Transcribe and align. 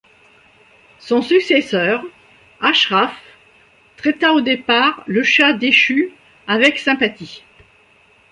Son 0.97 1.21
successeur, 1.21 2.01
Ashraf, 2.59 3.15
traita 3.97 4.33
au 4.33 4.41
départ 4.41 5.03
le 5.05 5.21
chah 5.21 5.53
déchu 5.53 6.11
avec 6.47 6.79
sympathie. 6.79 7.43